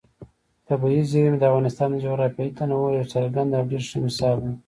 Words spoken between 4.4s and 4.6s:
دی.